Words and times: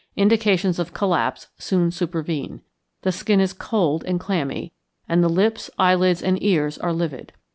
Indications 0.15 0.79
of 0.79 0.95
collapse 0.95 1.45
soon 1.59 1.91
supervene. 1.91 2.61
The 3.03 3.11
skin 3.11 3.39
is 3.39 3.53
cold 3.53 4.03
and 4.07 4.19
clammy, 4.19 4.73
and 5.07 5.23
the 5.23 5.29
lips, 5.29 5.69
eyelids, 5.77 6.23
and 6.23 6.41
ears, 6.41 6.79
are 6.79 6.91
livid. 6.91 7.33